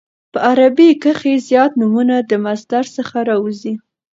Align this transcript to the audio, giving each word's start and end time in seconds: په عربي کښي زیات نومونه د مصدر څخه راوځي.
په 0.31 0.39
عربي 0.49 0.89
کښي 1.03 1.33
زیات 1.49 1.71
نومونه 1.79 2.15
د 2.29 2.31
مصدر 2.45 2.83
څخه 2.95 3.17
راوځي. 3.29 3.73